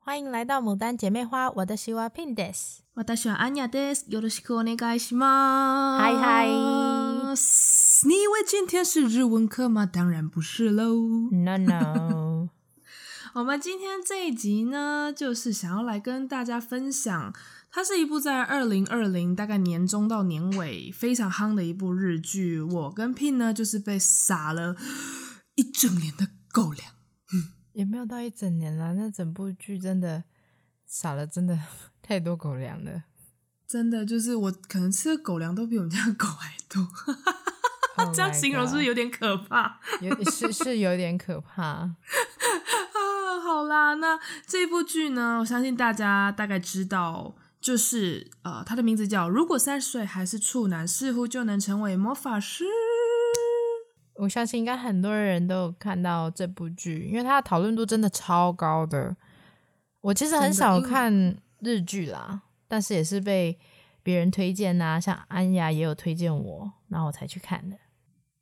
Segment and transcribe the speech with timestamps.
[0.00, 2.78] 欢迎来到牡丹姐妹花，我的西瓦 Pin です。
[2.94, 4.06] 我的喜欢安雅です。
[4.08, 6.00] よろしくお愿いします。
[6.00, 6.46] 嗨嗨，
[8.06, 9.84] 你以为今天是日文课吗？
[9.84, 11.28] 当然不是喽。
[11.32, 12.50] No No，
[13.34, 17.34] 我们今天这一集呢，就是想要来跟大家分享，
[17.72, 22.60] 它是一部在二零二零大概年中到年尾非常夯的一部日剧。
[22.62, 24.76] 我跟 Pin 呢，就是被撒了
[25.56, 26.92] 一整年的狗粮。
[27.73, 30.23] 也没有到一整年了，那整部剧真的
[30.85, 31.57] 撒了，真的
[32.01, 33.03] 太多狗粮了。
[33.67, 36.85] 真的就是我可能吃的狗粮都比我们家的狗还多。
[37.95, 39.79] Oh、 这样形容是不是有点可怕？
[40.01, 41.95] 有是是有点可怕 啊！
[43.41, 52.65] 好啦，那这部剧呢，我相信大家大概知道，就是呃，它的名字叫《如果三十岁还是处男，似乎就能成为魔法师》。
[54.21, 59.17] 我相信应该很多人都有看到这部剧，因为它的讨论度真的超高的。
[59.99, 61.11] 我其实很少看
[61.61, 63.57] 日剧啦，但是也是被
[64.03, 67.75] 别人推荐呐、啊，像安雅也有推荐我，然后我才去看的。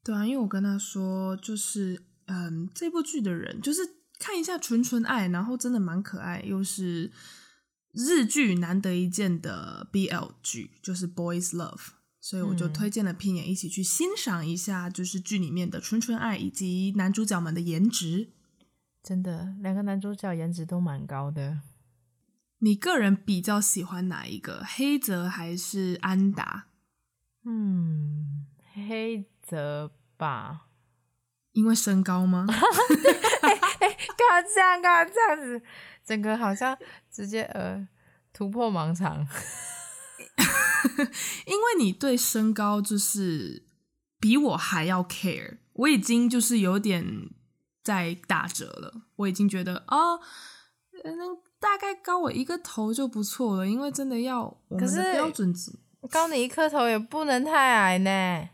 [0.03, 3.79] 对啊，因为我跟他说，就是嗯，这部剧的人就是
[4.19, 7.09] 看一下纯纯爱，然后真的蛮可爱，又是
[7.93, 11.98] 日剧难得一见的 BL 剧，就是 Boys Love。
[12.21, 18.29] 所以我就推荐了 Pin 也一起去欣赏一下，就是剧里面的纯纯爱以及男主角们的颜值。
[19.01, 21.61] 真的，两个男主角颜值都蛮高的。
[22.59, 24.63] 你个人比较喜欢哪一个？
[24.65, 26.67] 黑泽还是安达？
[27.45, 30.65] 嗯，黑泽吧。
[31.53, 32.45] 因为身高吗？
[32.51, 32.57] 干
[34.29, 34.81] 嘛这样？
[34.81, 35.61] 干嘛这样子？
[36.05, 36.77] 整个好像
[37.09, 37.87] 直接呃
[38.33, 39.25] 突破盲肠。
[41.47, 43.63] 因为你对身高就是
[44.19, 47.29] 比我还要 care，我已经就是有点
[47.83, 49.03] 在打折了。
[49.15, 50.19] 我已经觉得哦，
[51.03, 53.67] 能大概高我一个头就不错了。
[53.67, 55.77] 因为真的要我们的标准值，
[56.09, 58.49] 高你一颗头也不能太矮呢。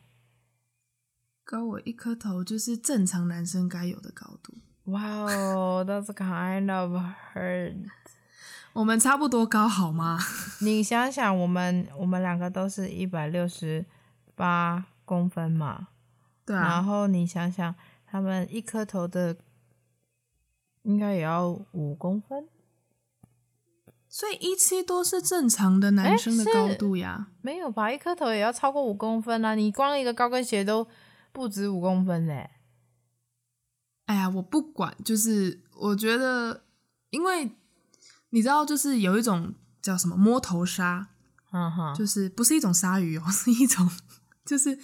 [1.44, 4.54] 高我一颗头就是正常男生该有的高度。
[4.86, 6.92] 哇哦，That's kind of
[7.34, 7.86] hurt。
[8.76, 10.20] 我们差不多高好吗？
[10.60, 13.86] 你想想，我们我们两个都是一百六十
[14.36, 15.88] 八公分嘛，
[16.46, 16.62] 对啊。
[16.62, 17.74] 然后你想想，
[18.06, 19.38] 他们一颗头的
[20.82, 22.50] 应该也要五公分，
[24.10, 27.28] 所以一七多是正常的男生的高度呀？
[27.42, 27.90] 没有吧？
[27.90, 29.56] 一颗头也要超过五公分啊！
[29.56, 30.86] 你光一个高跟鞋都
[31.32, 32.50] 不止五公分嘞。
[34.08, 36.66] 哎呀，我不管，就是我觉得，
[37.12, 37.52] 因为。
[38.36, 41.08] 你知道，就是有一种叫什么摸头鲨，
[41.54, 43.90] 嗯哼，就是不是一种鲨鱼哦，是一种，
[44.46, 44.78] 就是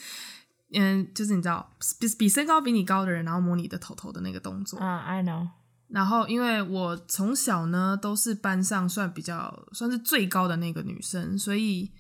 [0.74, 1.70] 嗯，就是你知道，
[2.00, 4.80] 比比身高比你高的人，然后摸你的头头的那个动作。
[4.80, 5.50] 啊、uh,，I know。
[5.90, 11.92] 然后，因为我从小呢都是班上算比较算是最高的那个女生，所以。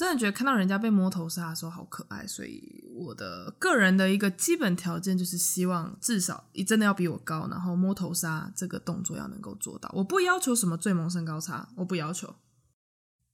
[0.00, 9.90] 真的觉得看到人家被摸头杀的时候好可爱，所以我的个人的一个基本条件就是希望至少你真的要比我高，然后摸头杀这个动作要能够做到。
[9.94, 12.34] 我不要求什么最萌身高差，我不要求。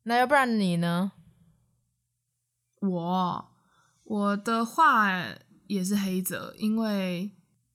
[0.03, 1.13] 那要不然你呢？
[2.81, 3.49] 我
[4.03, 5.13] 我的话
[5.69, 7.31] 也是黑泽，因为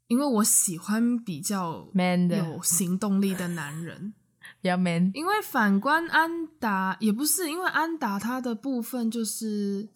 [0.08, 4.16] 因为我喜欢比较 man 的有行动力的男人。
[4.62, 9.90] 要 man，因为反观安达也不是，因为安达他的部分就是，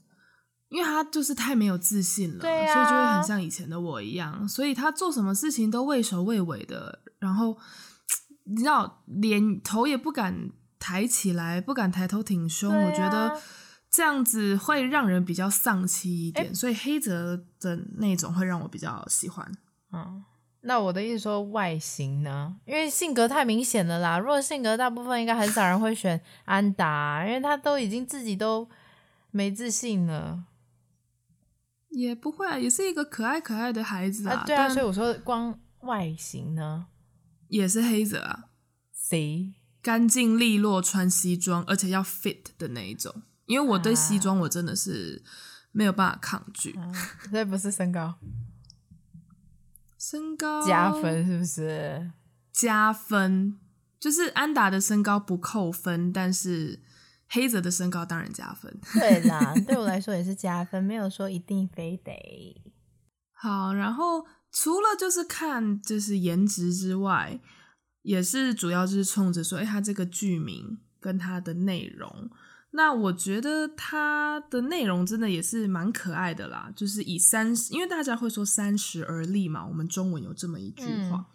[0.69, 7.57] 因为他就是太没有自信了，对啊，所以就会很像以前的我一样，所以他做什么事情都畏首畏尾的，然后
[8.45, 10.49] 你知道，脸头也不敢
[10.79, 13.39] 抬起来，不敢抬头挺胸，啊，我觉得
[13.89, 19.49] 这样子会让人比较丧气一点，欸，所以黑泽的那种会让我比较喜欢，
[19.93, 20.23] 嗯。
[20.67, 22.55] 那我的意思说外形呢？
[22.65, 24.17] 因为性格太明显了啦。
[24.17, 28.67] 如果性格大部分应该很少人会选安达，因为他都已经自己都
[29.29, 30.45] 没自信了。
[31.89, 34.37] 也不会啊，也是一个可爱可爱的孩子啊。
[34.37, 36.87] 啊对啊，所以我说光外形呢，
[37.47, 38.45] 也是黑泽啊。
[38.91, 39.53] 谁？
[39.83, 43.21] 干净利落，穿西装，而且要 fit 的那一种。
[43.45, 45.23] 因为我对西装我真的是
[45.71, 46.71] 没有办法抗拒。
[46.71, 46.93] 啊啊、
[47.29, 48.15] 所以不是身高。
[50.07, 52.11] 身高加分是不是？
[52.51, 53.57] 加分
[53.99, 56.79] 就是安达的身高不扣分，但是
[57.27, 58.79] 黑泽的身高当然加分。
[58.93, 62.61] 对啦， 对我来说也是加分，没有说一定非得。
[63.33, 67.39] 好，然后除了就是看就是颜值之外，
[68.03, 72.29] 也是主要就是冲着说，哎，他这个剧名跟他的内容。
[72.75, 81.19] 那我觉得它的内容真的也是蛮可爱的啦，就是以三十，因为大家会说三十而立嘛，我们中文有这么一句话。
[81.19, 81.25] 嗯、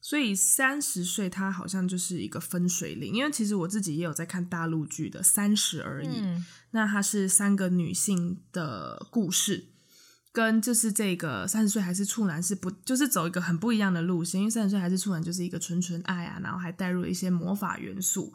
[0.00, 3.12] 所以三十岁它好像就是一个分水岭。
[3.12, 9.66] 因为其实我自己也有在看大陆剧的《三十而已》，嗯，那它是三个女性的故事，
[10.32, 14.40] 跟就是这个三十岁还是处男是不就是走一个很不一样的路线。
[14.40, 18.32] 因为三十岁还是处男就是一个纯纯爱啊，然后还带入一些魔法元素。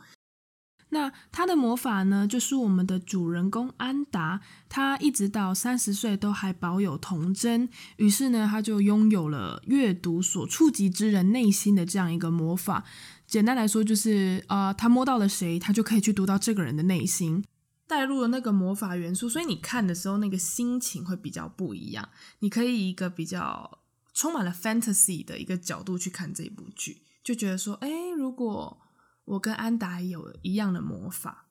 [0.94, 7.68] 那他的魔法呢，就是我们的主人公安达，他一直到三十岁都还保有童真，
[7.98, 12.86] 于是呢，他就拥有了阅读所触及之人内心的这样一个魔法。
[13.26, 17.44] 简单来说，就是啊、呃，他摸到了谁，他就可以去读到这个人的内心，
[17.88, 22.08] 带入了那个魔法元素，所以你看的时候，那个心情会比较不一样。
[22.40, 23.80] 你可以以一个比较
[24.14, 28.80] 充满了 fantasy 的一个角度去看这部剧，就觉得说，哎，如果。
[29.26, 31.50] 我跟安达有一样的魔法，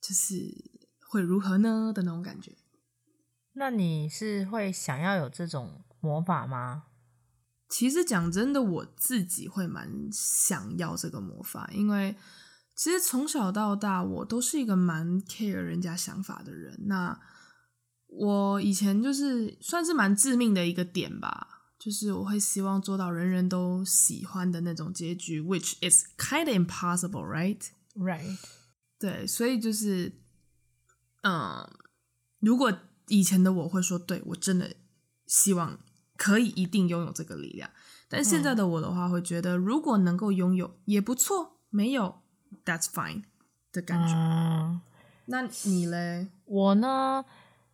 [0.00, 0.34] 就是
[1.08, 2.56] 会如何呢的那种感觉。
[3.54, 6.84] 那你是会想要有这种魔法吗？
[7.68, 12.14] 其实讲真的，我自己会蛮想要这个魔法，因为
[12.76, 16.78] 其实从小到大我都是一个蛮 care 人家想法的人。
[16.86, 17.18] 那
[18.08, 21.55] 我以前就是算是蛮致命的一个点吧。
[21.78, 27.60] 就是我会希望做到人人都喜欢的那种结局，which is kind of impossible, right?
[27.94, 28.38] Right.
[28.98, 30.12] 对，所以就是，
[31.22, 31.68] 嗯，
[32.40, 32.72] 如果
[33.08, 34.74] 以前的我会说，对，我真的
[35.26, 35.78] 希望
[36.16, 37.70] 可以一定拥有这个力量，
[38.08, 42.22] 但现在的我的话会觉得，如果能够拥有也不错，没有
[42.64, 43.24] ，that's fine
[43.70, 44.14] 的感觉。
[44.14, 44.80] 嗯，
[45.26, 46.28] 那你嘞？
[46.46, 47.24] 我呢，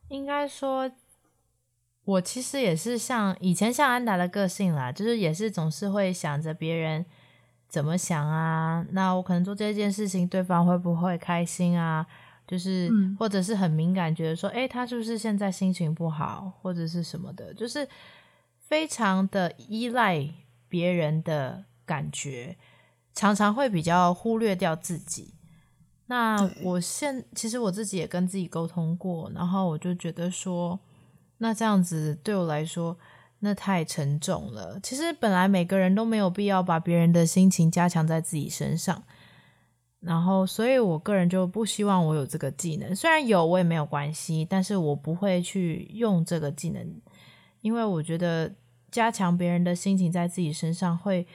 [0.08, 0.90] 应该说。
[2.04, 7.06] 我其实也是像以前像安达的个性啦，就是也是总是会想着别人
[7.68, 12.04] 怎么想啊，那我可能做这件事情，对方会不会开心啊？
[12.44, 17.88] 就是或者是很敏感，觉得说，诶，他是不是现在心情不好，或者是什么的，就是
[18.58, 20.28] 非常的依赖
[20.68, 22.56] 别人的感觉，
[23.14, 25.34] 常常会比较忽略掉自己。
[26.06, 30.80] 那我现其实我自己也跟自己沟通过，然后我就觉得说。
[31.42, 32.96] 那这样子对我来说，
[33.40, 34.78] 那太沉重了。
[34.80, 39.02] 其实本来每个人都没有必要把别人的心情加强在自己身上，
[39.98, 42.94] 然后，所以我个人就不希望我有这个技能。
[42.94, 46.88] 虽然有，我也没有关系，但是我不会去用这个技能，
[47.60, 48.54] 因为我觉得
[48.92, 51.26] 加强别人的心情在自己身上会，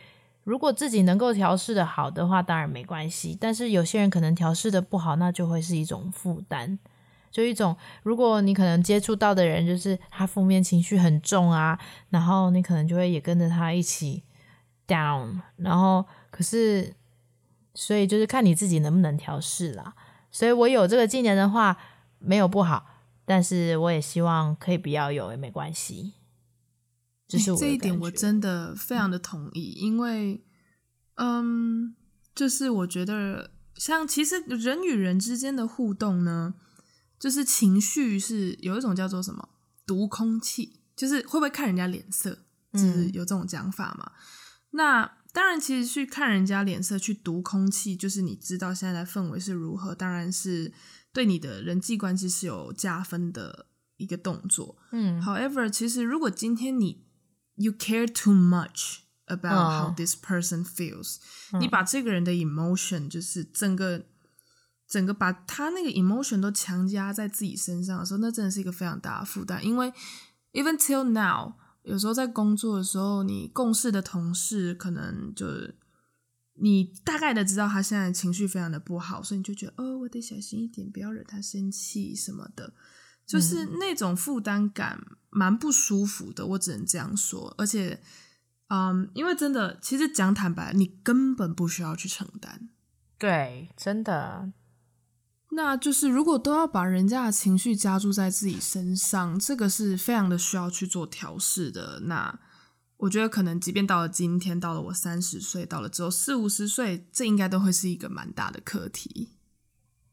[0.46, 3.38] 如果自己能够调试的好的话，当然没关系。
[3.38, 6.80] 但是有些人可能调试的不好，那就会是一种负担。
[7.38, 11.78] 就一种，如果你可能接触到的人就是他负面情绪很重啊，
[12.10, 14.24] 然后你可能就会也跟着他一起
[14.88, 16.96] down，然后可是，
[17.76, 19.94] 所以就是看你自己能不能调试啦。
[20.32, 21.78] 所以我有这个技能的话，
[22.18, 22.88] 没有不好，
[23.24, 26.14] 但是我也希望可以不要有也没关系。
[27.28, 30.42] 就是我、欸、这一点我真的非常的同意，嗯、因为，
[31.18, 31.96] 嗯，
[32.34, 36.56] 就是我觉得像其实人与人之间的互动呢。
[37.20, 39.50] 就是情绪是有一种叫做什么
[39.86, 44.12] 读空气，就是会不会看人家脸色，就是有这种讲法嘛？
[44.14, 44.22] 嗯、
[44.72, 50.72] 那当然，其实去看人家脸色去读空气，就是你知道现在的氛围是如何，当然是
[51.12, 53.66] 对你的人际关系是有加分的
[53.98, 54.78] 一个动作。
[54.92, 57.06] 嗯，However，其实如果今天你
[57.56, 61.18] you care too much about how this person feels，
[61.52, 64.06] 哦、你把这个人的 emotion 就是整个。
[64.88, 69.64] 整个把他那个 emotion 都强加在自己身上的时候，那真的是一个非常大的负担。
[69.66, 69.92] 因为
[70.54, 71.54] even till now，
[71.84, 75.78] 有时候在工作的时候，你共事的同事可能就是
[76.60, 82.74] 你大概的知道他现在情绪非常的不好，所以你就觉得哦，我得小心一点，不要惹他生气什么的，
[83.26, 86.46] 就是那种负担感蛮不舒服的。
[86.48, 87.54] 我只能这样说。
[87.58, 88.02] 而且，
[88.70, 92.70] 嗯，因为真的，其实讲坦白，你根本不需要去承担。
[93.20, 94.52] 对，真的。
[95.58, 102.02] 那就是，如果都要把人家的情绪加注在自己身上，这个是非常的需要去做调试的。
[102.02, 102.40] 那
[102.98, 109.30] 我觉得，可能即便到了今天，到了我三十岁，到了之后四五十岁，这应该都会是一个蛮大的课题。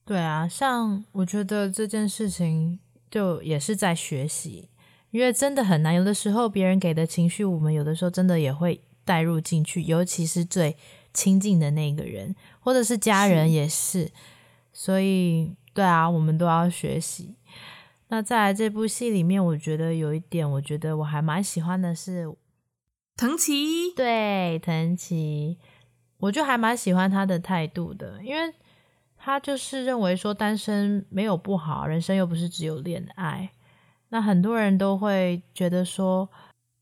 [0.06, 4.70] 对啊，像我觉得这件事情就也是在学习，
[5.10, 5.94] 因为真的很难。
[5.94, 10.78] 有的时候别人给的情绪，我们有的时候真的也会带入进去，尤其是最
[11.12, 14.06] 亲近的那个人，或者是家人也是。
[14.06, 14.10] 是
[14.74, 17.36] 所以，对啊，我们都要学习。
[18.08, 22.30] 那再来这部戏里面，我觉得有一点，我觉得我还蛮喜欢的是
[23.16, 23.94] 藤崎。
[23.94, 25.56] 对，藤崎，
[26.18, 28.52] 我就还蛮喜欢他的态度的，因为
[29.16, 33.50] 他就是认为说单身没有不好，人生又不是只有恋爱。
[34.10, 36.28] 那很多人都会觉得说，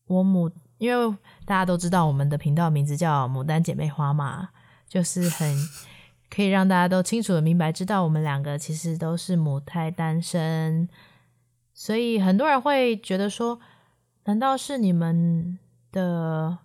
[0.07, 4.49] 我母因为大家都知道我们的频道名字叫牡丹姐妹花嘛，
[4.89, 5.55] 就是很
[6.33, 10.89] 可以让大家都清楚的明白，知道我们两个其实都是母胎单身，
[11.75, 13.59] 所以很多人会觉得说，
[14.23, 15.59] 难道是你们
[15.91, 16.57] 的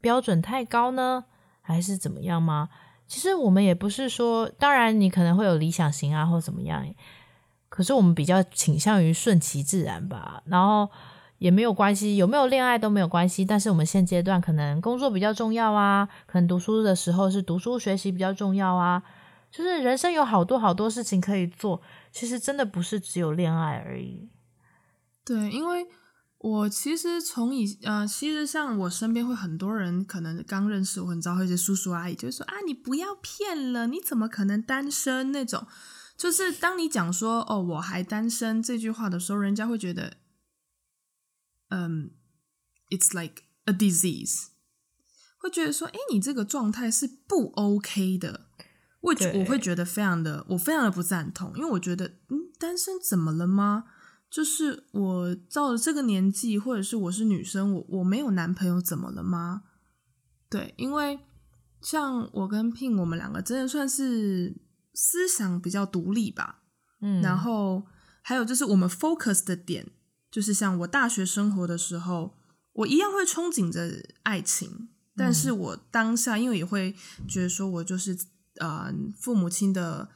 [0.00, 1.24] 标准太高呢，
[1.60, 2.68] 还是怎么样吗？
[3.08, 6.86] 其实我们也不是说，当然你可能会有理想型啊，或怎么样，
[7.68, 10.40] 可是我们比较倾向于顺其自然吧。
[10.44, 10.88] 然后
[11.38, 13.44] 也没有关系，有没有恋爱都没有关系。
[13.44, 19.02] 但是我们现阶段可能工作比较重要啊，可能读书的时候是读书学习比较重要啊。
[19.50, 21.80] 就是人生有好多好多事情可以做，
[22.12, 24.28] 其实真的不是只有恋爱而已。
[25.24, 25.86] 对，因为。
[26.40, 35.66] 我其实从以呃，其实像我身边会很多人，可能刚认识我，很早会一些叔叔阿姨就是说啊，你不要骗了，你怎么可能单身那种？
[36.16, 40.12] 就是当你讲说哦，我还单身这句话的时候，人家会觉得，
[41.68, 42.10] 嗯
[42.90, 44.48] ，it's like a disease，
[45.38, 48.46] 会觉得说，哎，你这个状态是不 OK 的。
[49.00, 53.84] 我我会觉得非常的，我非常的不赞同，因为我觉得，嗯，单身怎么了吗？
[54.28, 59.62] 就是我到了这个年纪，或者是我是女生，我我没有男朋友怎么了吗？
[60.50, 61.20] 对，因为
[61.80, 64.60] 像我跟 Pin，我们两个真的算是
[64.92, 66.64] 思想比较独立吧。
[67.00, 67.86] 嗯，然后
[68.22, 69.92] 还有就是我们 focus 的点，
[70.30, 72.36] 就是像我大学生活的时候，
[72.72, 76.94] 我一样会憧憬着爱情，但是我当下因为也会
[77.28, 78.18] 觉得说我就是
[78.56, 80.08] 呃父母亲的。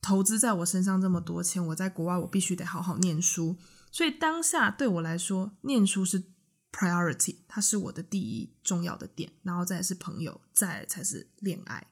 [0.00, 3.56] 投资在我身上这么多钱，我在国外我必须得好好念书，
[3.90, 6.22] 所以当下对我来说，念书是
[6.70, 11.88] priority，它是我的第一重要的点，然后再是朋友，再才是恋爱。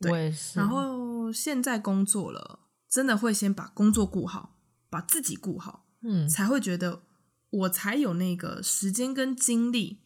[0.00, 0.58] 对，我也是。
[0.58, 4.56] 然后现在工作了，真的会先把工作顾好，
[4.88, 7.02] 把自己顾好，嗯，才会觉得
[7.50, 10.00] 我才有那个时间跟精力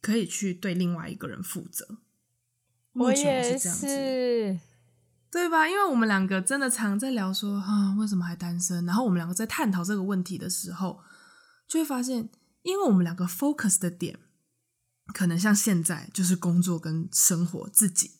[0.00, 1.98] 可以去对另外一个人负责。
[2.92, 3.58] 我也是。
[3.58, 4.60] 这样子
[5.28, 5.68] 对吧？
[5.68, 8.86] 因为我们两个真的常在聊说啊，为什么还单身？
[8.86, 11.00] 然后我们两个在探讨这个问题的时候，
[11.68, 12.30] 就会发现，
[12.62, 14.18] 因为我们两个 focus 的点，
[15.12, 18.12] 可能像现在就是工作跟生活自己，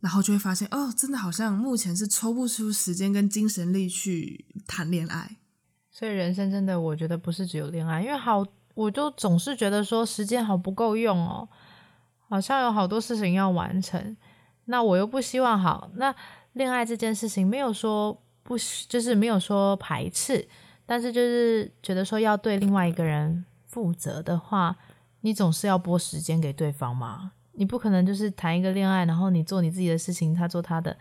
[0.00, 5.38] 然后就会发现哦，真的好像目前是抽不出时间跟精神力去谈恋爱。
[6.02, 8.44] 所以人生真的，我觉得不是只有恋爱，因为好，
[8.74, 11.48] 我就总是觉得说时间好不够用哦，
[12.28, 14.16] 好像有好多事情要完成。
[14.64, 16.12] 那我又不希望好，那
[16.54, 18.56] 恋爱这件事情没有说不，
[18.88, 20.48] 就是没有说排斥，
[20.84, 24.76] 但是就是觉得说要对另外一个人负责的话，
[25.20, 27.30] 你总是要拨时间给对方嘛。
[27.52, 30.98] 你不可能就是谈一个恋爱，然后你做你自己的事情，他做他的。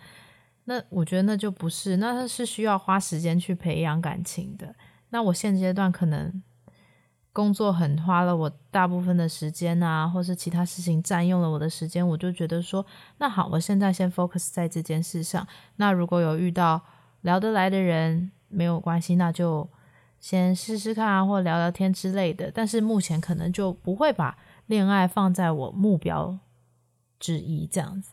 [0.65, 4.75] 那我觉得那就不是，那他是需要花时间去培养感情的。
[5.11, 6.41] 那我现阶段可能。
[7.33, 12.85] 工作很花了我大部分的时间啊，或是其他事情占用了我的时间，我就觉得说，
[13.19, 15.47] 那好，我现在先 focus 在这件事上。
[15.77, 16.81] 那如果有遇到
[17.21, 19.69] 聊得来的人，没有关系，那就
[20.19, 22.51] 先试试看啊，或聊聊天之类的。
[22.53, 26.37] 但是目前可能就不会把恋爱放在我目标
[27.17, 28.11] 之一这样子。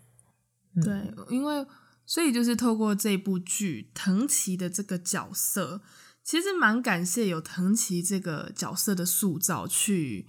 [0.77, 1.67] 嗯、对，因为
[2.07, 5.81] 所以就是透过这部剧藤崎的这个角色。
[6.29, 10.29] 其实蛮感谢有藤崎这个角色的塑造，去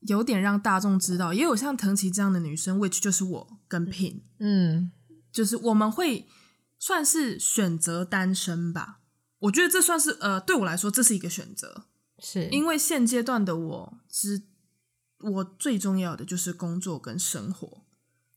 [0.00, 4.92] 有点让大众知道，也有像藤崎这样的女生，which 就是我跟 Pin，嗯，
[5.32, 6.28] 就是我们会
[6.78, 9.00] 算是选择单身吧。
[9.38, 11.86] 我觉得这算是呃，对我来说这是一个选择，
[12.18, 12.46] 是。
[12.50, 14.42] 因为现阶段的我，是
[15.20, 17.86] 我最重要的就是工作跟生活，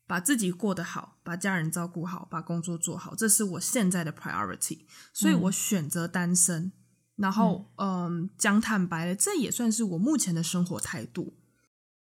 [0.08, 6.64] 把自己过得好，把家人照顾好，把工作做好，这是我现在的 priority，所以我选择单身。
[6.64, 6.72] 嗯
[7.16, 11.34] 然后，嗯，讲坦白了，这也算是我目前的生活态度。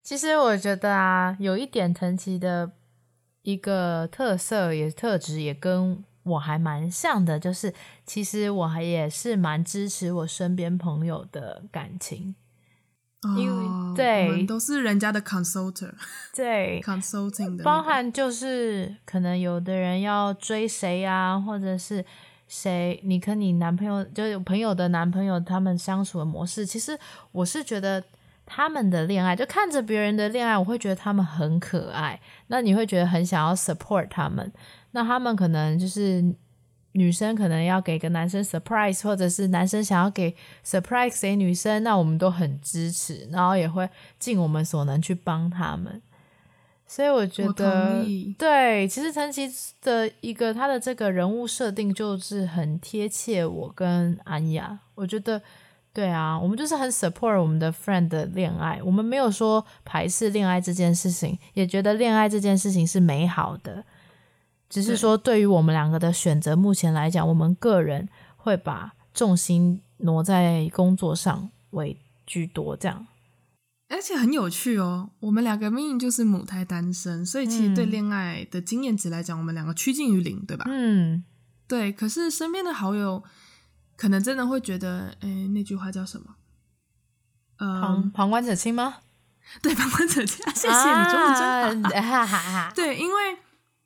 [0.02, 2.72] 其实我觉得啊，有一点藤崎的
[3.42, 7.72] 一个特色也特质也跟我还蛮像的，就是
[8.04, 12.34] 其实我还也是蛮支持我身边朋友的感情，
[13.22, 15.94] 哦、因为对，都是人家的 consultant，
[16.36, 22.04] 对，consulting 的、那个，包含就是可能有的人要追谁啊，或者是。
[22.48, 22.98] 谁？
[23.04, 26.98] 你跟你男朋友，就是朋友的男朋友，他们相处的模式，其实
[27.30, 28.02] 我是觉得
[28.44, 32.18] 他们的恋爱，就看着别人的恋爱，我会觉得他们很可爱。
[32.46, 34.50] 那你会觉得很想要 support 他们。
[34.92, 36.24] 那他们可能就是
[36.92, 43.88] 女生，可能要给个男生 surprise，或者是男生想要给 surprise 给女生，那我们都很支持，然后也会
[44.18, 46.00] 尽我们所能去帮他们。
[46.90, 48.02] 所以我觉得，
[48.38, 49.46] 对，其实陈琦
[49.82, 54.78] 的一个他的这个人物设定就是很贴切我跟安雅。
[54.94, 55.40] 我觉得，
[55.92, 63.84] 对啊，我们就是很 support 我们的 friend 的恋爱，我们没有说排斥恋爱这件事情，也觉得恋爱这件事情是美好的，
[64.70, 71.94] 只是说对于我们两个的选择，目前来讲，我们个人会把重心挪在工作上为
[72.26, 73.06] 居多，这样。
[73.88, 80.66] 而且很有趣哦，我们两个命运就是母胎单身，所以其实对恋爱的经验值来讲，嗯、我们两个趋近于零，对吧？
[80.68, 81.24] 嗯，
[81.66, 81.90] 对。
[81.90, 83.24] 可是身边的好友
[83.96, 86.36] 可能真的会觉得，哎，那句话叫什么？
[87.56, 88.96] 呃，旁旁观者清吗？
[89.62, 90.44] 对，旁观者清。
[90.54, 92.36] 谢谢你，中文真好。
[92.36, 93.14] 啊、对，因为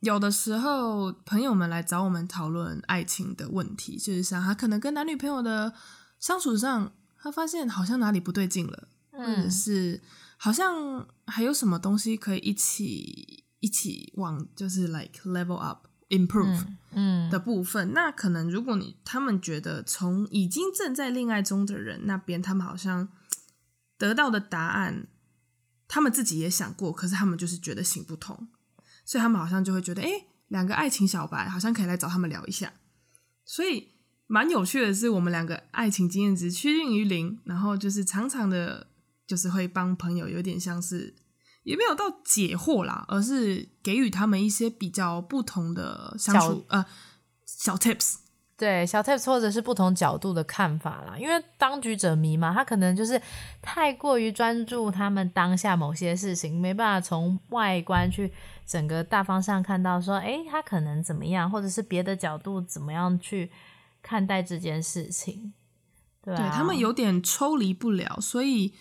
[0.01, 5.73] 有的时候朋友们来找我们讨论爱情的问题，就是像他可能跟男女朋友的
[6.19, 8.89] 相处上，他发现好像哪里不对劲了。
[9.13, 10.01] 或者是
[10.37, 17.31] 好像还有什么东西可以一起一起往就是 like level up improve 嗯。
[17.31, 23.09] 的部分，嗯、那可能如果你他们觉得从已经正在恋爱中的人那边，他们好像
[23.97, 25.07] 得到的答案，
[25.87, 28.49] 他们自己也想过，可是他们就是觉得行不通，
[29.05, 32.73] 所以他们好像就会觉得，诶，两个爱情小白好像可以来找他们聊一下，
[33.45, 33.89] 所以
[34.27, 38.89] 蛮有趣的是，我们两个爱情经验值趋近于零，然后就是常常的。
[39.33, 41.15] 就是会帮朋友，有点像是
[41.63, 46.85] 也没有到解惑啦，而是给予他们一些比较不同的相处小呃
[47.47, 48.17] 小 tips，
[48.59, 51.17] 对小 tips 或者是不同角度的看法啦。
[51.19, 53.19] 因为当局者迷嘛，他可能就是
[53.63, 58.31] 太过于专注他们当下某些事情，没办法从外观去
[58.67, 63.51] 整个大方向看到说，诶，他可能怎么样，或者是别的角度怎么样去
[64.03, 65.55] 看待这件事情。
[66.23, 68.75] 对啊，对，他们有点抽离不了，所以。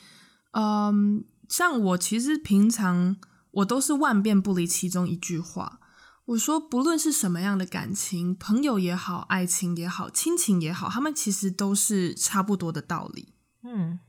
[0.52, 3.18] 嗯，像我其实平常
[3.52, 5.80] 我都是万变不离其中一句话。
[6.26, 13.34] 我说，不论是什么样的感情，朋友也好，爱情也好，亲情也好，他们其实都是差不多的道理。
[13.64, 14.00] 嗯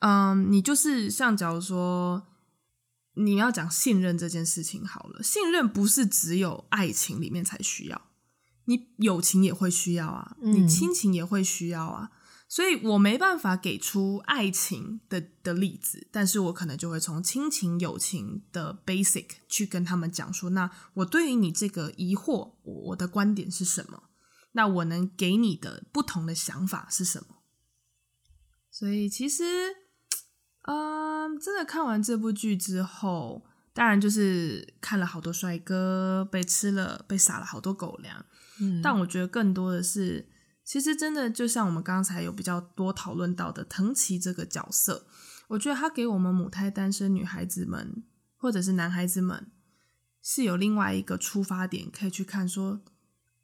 [0.00, 2.26] 嗯，你就是像假如说
[3.14, 8.02] 你要讲信任这件事情好了，信任不是只有爱情里面才需要，
[8.64, 12.10] 你友情也会需要啊，你亲情也会需要啊。
[12.52, 24.02] 所以我没办法给出爱情的的例子，但是我可能就会从亲情、友情的 basic 去跟他们讲说，那我对于你这个疑惑，我的观点是什么？
[24.52, 27.36] 那我能给你的不同的想法是什么？
[28.70, 29.44] 所以其实，
[30.66, 38.22] 嗯，真的看完这部剧之后，当然就是看了好多帅哥，被吃了，被撒了好多狗粮，
[38.60, 40.28] 嗯，但我觉得更多的是。
[40.64, 45.06] 其实真的就像我们刚才有比较多讨论到的藤崎这个角色，
[45.48, 48.04] 我觉得他给我们母胎单身女孩子们
[48.36, 49.50] 或者是男孩子们
[50.22, 52.80] 是有另外一个出发点可以去看说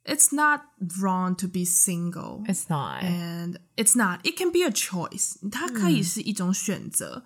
[0.05, 2.47] ，It's not wrong to be single.
[2.47, 3.03] It's not.
[3.03, 4.21] And it's not.
[4.25, 5.37] It can be a choice.
[5.51, 7.25] 它可以是一种选择，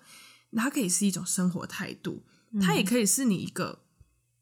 [0.51, 2.23] 嗯、它可以是一种生活态度，
[2.59, 3.83] 它也可以是你一个，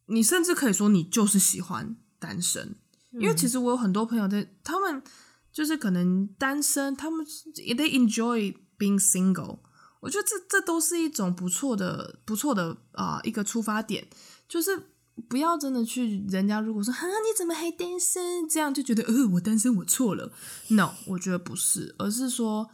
[0.06, 2.78] 你甚至可以说你就是喜欢单身，
[3.12, 5.04] 因为其实我有很多朋友在他们。
[5.52, 9.60] 就是可能单身，他们 they enjoy being single。
[10.00, 14.08] 我觉得这这都是一种不错的、不错的啊、呃、一个出发点。
[14.48, 14.88] 就是
[15.30, 20.32] 不要真的去人家如果说哈你怎么还单身，这样就觉得呃我单身我错了。
[20.70, 22.72] No，我觉得不是，而是说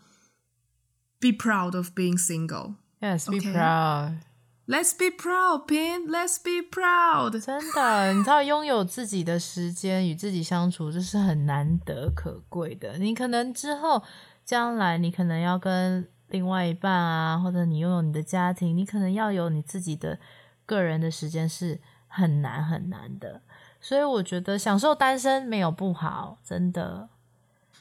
[1.20, 2.76] be proud of being single。
[3.00, 4.20] Yes, be proud.
[4.68, 6.10] Let's be proud, Pin.
[6.10, 7.40] Let's be proud.
[7.40, 12.98] 真的，你知道拥有自己的时间与自己相处，这是很难得可贵的。
[12.98, 14.04] 你可能之后
[14.44, 20.20] 将来，你可能要跟另外一半啊，或者你拥有你的家庭，你可能要有你自己的
[20.66, 23.42] 个人的时间，是很难很难的。
[23.80, 27.08] 所以我觉得享受单身没有不好，真的。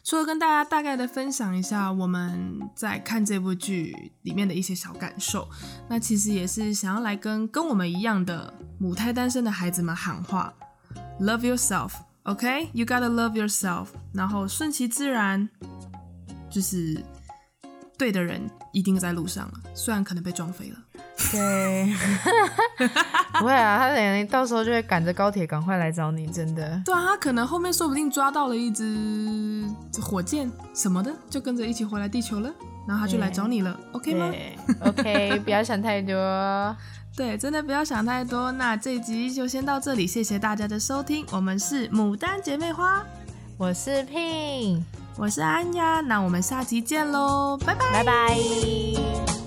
[0.07, 5.49] 除了跟大家大概的分享一下我们在看这部剧里面的一些小感受，
[5.89, 10.55] 那其实也是想要来跟跟我们一样的母胎单身的孩子们喊话
[11.21, 13.89] ：Love yourself，OK？You gotta love yourself。
[14.15, 15.49] 然后顺其自然，
[16.49, 17.05] 就是
[17.99, 20.79] 对的人一定在路上了，虽然可能被撞飞了。
[21.33, 21.93] 对，
[23.41, 26.81] 不会啊，他等于到时候就会赶着高铁赶快来找你，真的。
[26.85, 29.69] 对啊，他可能后面说不定抓到了一只
[30.01, 32.51] 火箭什么的，就跟着一起回来地球了，
[32.87, 34.33] 然后他就来找你了，OK 吗
[34.85, 36.77] ？OK， 不要想太多。
[37.17, 38.53] 对，真的不要想太多。
[38.53, 41.25] 那这一集就先到这里，谢谢大家的收听。
[41.33, 43.03] 我们是牡丹姐妹花，
[43.57, 44.83] 我是 Pin，
[45.17, 49.46] 我是安雅，那我们下集见喽，拜拜，拜拜。